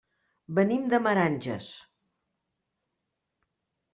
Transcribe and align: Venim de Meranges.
Venim 0.59 0.87
de 0.93 0.99
Meranges. 1.07 1.67